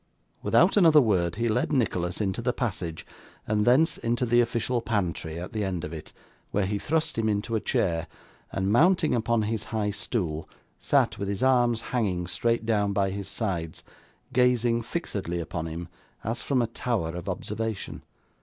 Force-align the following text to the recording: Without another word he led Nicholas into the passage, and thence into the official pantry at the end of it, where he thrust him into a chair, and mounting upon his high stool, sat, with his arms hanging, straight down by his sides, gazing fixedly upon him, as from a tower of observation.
Without 0.41 0.77
another 0.77 0.99
word 0.99 1.35
he 1.35 1.47
led 1.47 1.71
Nicholas 1.71 2.19
into 2.19 2.41
the 2.41 2.53
passage, 2.53 3.05
and 3.45 3.65
thence 3.65 3.99
into 3.99 4.25
the 4.25 4.41
official 4.41 4.81
pantry 4.81 5.39
at 5.39 5.53
the 5.53 5.63
end 5.63 5.83
of 5.83 5.93
it, 5.93 6.11
where 6.49 6.65
he 6.65 6.79
thrust 6.79 7.19
him 7.19 7.29
into 7.29 7.55
a 7.55 7.59
chair, 7.59 8.07
and 8.51 8.71
mounting 8.71 9.13
upon 9.13 9.43
his 9.43 9.65
high 9.65 9.91
stool, 9.91 10.49
sat, 10.79 11.19
with 11.19 11.29
his 11.29 11.43
arms 11.43 11.81
hanging, 11.93 12.25
straight 12.25 12.65
down 12.65 12.93
by 12.93 13.11
his 13.11 13.27
sides, 13.27 13.83
gazing 14.33 14.81
fixedly 14.81 15.39
upon 15.39 15.67
him, 15.67 15.87
as 16.23 16.41
from 16.41 16.63
a 16.63 16.67
tower 16.73 17.09
of 17.09 17.29
observation. 17.29 18.01